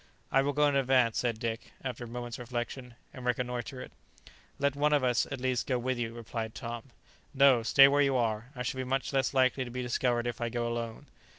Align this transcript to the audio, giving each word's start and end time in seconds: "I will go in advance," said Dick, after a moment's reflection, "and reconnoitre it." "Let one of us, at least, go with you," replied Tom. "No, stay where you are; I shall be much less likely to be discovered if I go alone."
"I 0.31 0.41
will 0.41 0.53
go 0.53 0.67
in 0.67 0.75
advance," 0.75 1.19
said 1.19 1.37
Dick, 1.37 1.73
after 1.83 2.05
a 2.05 2.07
moment's 2.07 2.39
reflection, 2.39 2.95
"and 3.13 3.23
reconnoitre 3.23 3.81
it." 3.83 3.91
"Let 4.57 4.75
one 4.75 4.93
of 4.93 5.03
us, 5.03 5.27
at 5.27 5.39
least, 5.39 5.67
go 5.67 5.77
with 5.77 5.99
you," 5.99 6.15
replied 6.15 6.55
Tom. 6.55 6.85
"No, 7.35 7.61
stay 7.61 7.87
where 7.87 8.01
you 8.01 8.15
are; 8.17 8.49
I 8.55 8.63
shall 8.63 8.79
be 8.79 8.83
much 8.83 9.13
less 9.13 9.31
likely 9.31 9.63
to 9.63 9.69
be 9.69 9.83
discovered 9.83 10.25
if 10.25 10.41
I 10.41 10.49
go 10.49 10.67
alone." 10.67 11.05